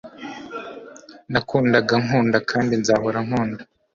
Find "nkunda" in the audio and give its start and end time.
3.25-3.61